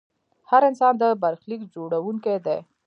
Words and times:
هر 0.49 0.61
انسان 0.69 0.93
د 1.01 1.03
برخلیک 1.21 1.61
جوړونکی 1.73 2.35
دی. 2.45 2.57